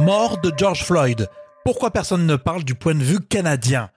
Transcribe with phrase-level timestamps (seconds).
[0.00, 1.28] Mort de George Floyd.
[1.62, 3.90] Pourquoi personne ne parle du point de vue canadien?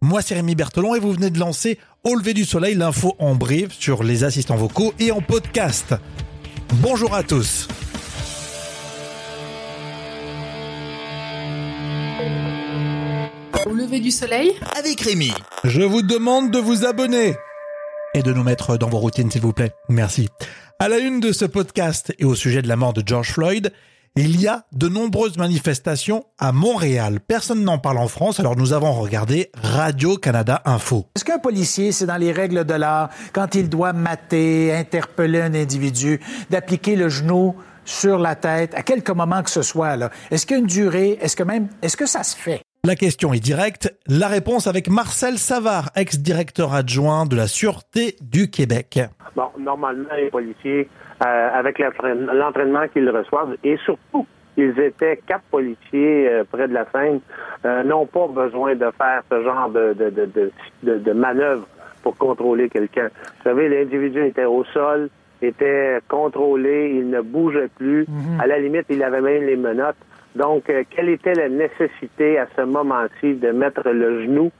[0.00, 3.34] Moi, c'est Rémi Berthelon et vous venez de lancer Au lever du soleil, l'info en
[3.34, 5.94] brief sur les assistants vocaux et en podcast.
[6.76, 7.68] Bonjour à tous.
[13.66, 14.54] Au lever du soleil?
[14.78, 15.34] Avec Rémi.
[15.64, 17.36] Je vous demande de vous abonner
[18.14, 19.72] et de nous mettre dans vos routines, s'il vous plaît.
[19.90, 20.30] Merci.
[20.78, 23.70] À la une de ce podcast et au sujet de la mort de George Floyd,
[24.16, 27.20] il y a de nombreuses manifestations à Montréal.
[27.20, 31.06] Personne n'en parle en France, alors nous avons regardé Radio-Canada Info.
[31.14, 35.54] Est-ce qu'un policier, c'est dans les règles de l'art, quand il doit mater, interpeller un
[35.54, 36.20] individu,
[36.50, 37.54] d'appliquer le genou
[37.84, 40.10] sur la tête, à quelque moment que ce soit, là?
[40.30, 41.18] Est-ce qu'il y a une durée?
[41.20, 42.60] Est-ce que même, est-ce que ça se fait?
[42.84, 43.94] La question est directe.
[44.06, 49.00] La réponse avec Marcel Savard, ex-directeur adjoint de la Sûreté du Québec.
[49.36, 50.88] Bon, normalement, les policiers,
[51.24, 56.86] euh, avec l'entraînement qu'ils reçoivent, et surtout, ils étaient quatre policiers euh, près de la
[56.90, 57.20] scène,
[57.64, 60.50] euh, n'ont pas besoin de faire ce genre de, de, de,
[60.82, 61.66] de, de manœuvre
[62.02, 63.08] pour contrôler quelqu'un.
[63.38, 65.08] Vous savez, l'individu était au sol,
[65.42, 68.06] était contrôlé, il ne bougeait plus.
[68.40, 69.96] À la limite, il avait même les menottes.
[70.34, 74.50] Donc, euh, quelle était la nécessité à ce moment-ci de mettre le genou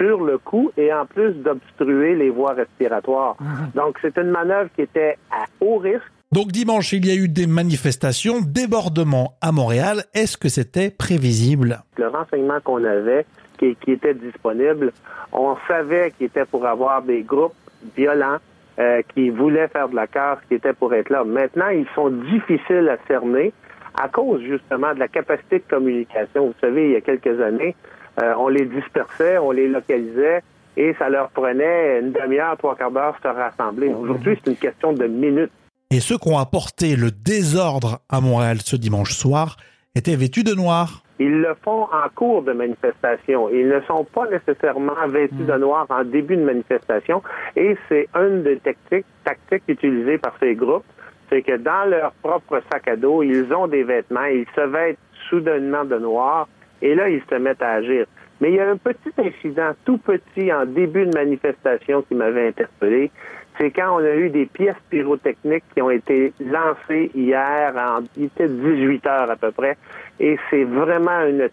[0.00, 3.36] sur le cou et en plus d'obstruer les voies respiratoires?
[3.74, 6.10] Donc, c'est une manœuvre qui était à haut risque.
[6.32, 10.04] Donc dimanche, il y a eu des manifestations, débordements à Montréal.
[10.14, 11.82] Est-ce que c'était prévisible?
[11.96, 13.26] Le renseignement qu'on avait,
[13.58, 14.92] qui, qui, était disponible,
[15.32, 17.56] on savait qu'il était pour avoir des groupes
[17.96, 18.36] violents
[18.78, 21.24] euh, qui voulaient faire de la casse, qui étaient pour être là.
[21.24, 23.52] Maintenant, ils sont difficiles à cerner
[24.00, 26.46] à cause justement de la capacité de communication.
[26.46, 27.74] Vous savez, il y a quelques années,
[28.22, 30.42] euh, on les dispersait, on les localisait
[30.76, 33.88] et ça leur prenait une demi-heure, trois quarts d'heure se rassembler.
[33.88, 35.50] Aujourd'hui, c'est une question de minutes.
[35.90, 39.56] Et ceux qui ont apporté le désordre à Montréal ce dimanche soir
[39.94, 41.02] étaient vêtus de noir.
[41.18, 43.50] Ils le font en cours de manifestation.
[43.50, 47.22] Ils ne sont pas nécessairement vêtus de noir en début de manifestation.
[47.56, 50.84] Et c'est une des tactiques, tactiques utilisées par ces groupes
[51.30, 54.98] c'est que dans leur propre sac à dos, ils ont des vêtements, ils se vêtent
[55.28, 56.48] soudainement de noir,
[56.82, 58.06] et là, ils se mettent à agir.
[58.40, 62.48] Mais il y a un petit incident tout petit en début de manifestation qui m'avait
[62.48, 63.10] interpellé.
[63.58, 67.74] C'est quand on a eu des pièces pyrotechniques qui ont été lancées hier,
[68.16, 69.76] il était 18 heures à peu près,
[70.18, 71.50] et c'est vraiment une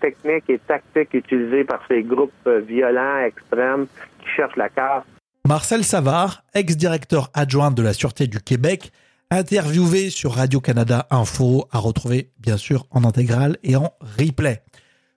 [0.00, 3.86] technique et tactique utilisée par ces groupes violents, extrêmes,
[4.20, 5.02] qui cherchent la casse.
[5.48, 8.92] Marcel Savard, ex-directeur adjoint de la Sûreté du Québec,
[9.30, 14.62] interviewé sur Radio-Canada Info, à retrouver bien sûr en intégrale et en replay.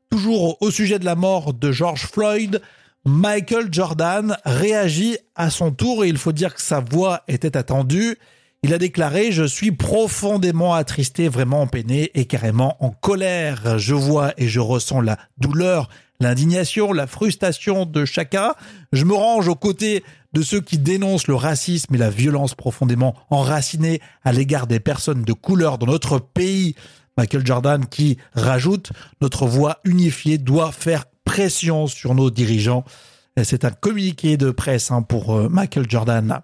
[0.09, 2.61] Toujours au sujet de la mort de George Floyd,
[3.05, 8.17] Michael Jordan réagit à son tour et il faut dire que sa voix était attendue.
[8.63, 13.79] Il a déclaré Je suis profondément attristé, vraiment peiné et carrément en colère.
[13.79, 15.89] Je vois et je ressens la douleur,
[16.19, 18.53] l'indignation, la frustration de chacun.
[18.91, 23.15] Je me range aux côtés de ceux qui dénoncent le racisme et la violence profondément
[23.29, 26.75] enracinée à l'égard des personnes de couleur dans notre pays.
[27.17, 32.85] Michael Jordan qui rajoute Notre voix unifiée doit faire pression sur nos dirigeants.
[33.43, 36.41] C'est un communiqué de presse hein, pour euh, Michael Jordan.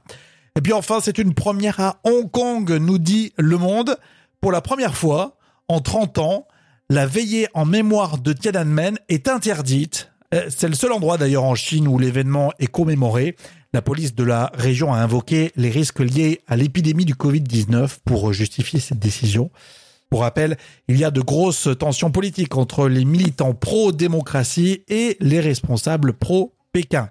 [0.56, 3.98] Et puis enfin, c'est une première à Hong Kong, nous dit Le Monde.
[4.42, 5.38] Pour la première fois,
[5.68, 6.48] en 30 ans,
[6.90, 10.12] la veillée en mémoire de Tiananmen est interdite.
[10.34, 13.36] Euh, c'est le seul endroit d'ailleurs en Chine où l'événement est commémoré.
[13.74, 18.34] La police de la région a invoqué les risques liés à l'épidémie du Covid-19 pour
[18.34, 19.52] justifier cette décision.
[20.10, 25.40] Pour rappel, il y a de grosses tensions politiques entre les militants pro-démocratie et les
[25.40, 27.10] responsables pro-Pékin.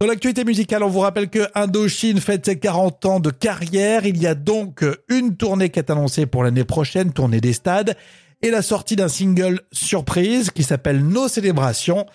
[0.00, 4.06] Dans l'actualité musicale, on vous rappelle que Indochine fête ses 40 ans de carrière.
[4.06, 7.96] Il y a donc une tournée qui est annoncée pour l'année prochaine, tournée des stades,
[8.40, 12.06] et la sortie d'un single surprise qui s'appelle Nos célébrations.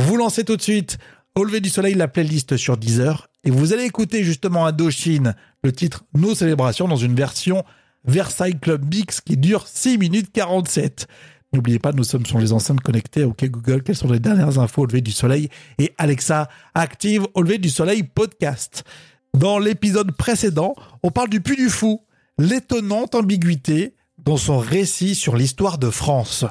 [0.00, 0.96] Vous lancez tout de suite
[1.34, 5.72] au lever du soleil la playlist sur Deezer et vous allez écouter justement Indochine, le
[5.72, 7.64] titre Nos célébrations dans une version
[8.04, 11.08] Versailles Club Mix qui dure 6 minutes 47.
[11.52, 13.24] N'oubliez pas, nous sommes sur les enceintes connectées.
[13.24, 15.48] OK Google, quelles sont les dernières infos au lever du soleil?
[15.80, 18.84] Et Alexa, active au lever du soleil podcast.
[19.34, 22.02] Dans l'épisode précédent, on parle du Puy du Fou,
[22.38, 26.44] l'étonnante ambiguïté dans son récit sur l'histoire de France.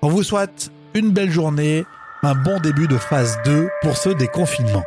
[0.00, 1.84] On vous souhaite une belle journée,
[2.22, 4.84] un bon début de phase 2 pour ce déconfinement.